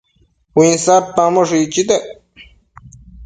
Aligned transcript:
uinsadpamboshë 0.59 1.59
icchitec 1.65 2.05